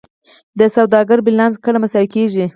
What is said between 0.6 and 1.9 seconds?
سوداګرۍ بیلانس کله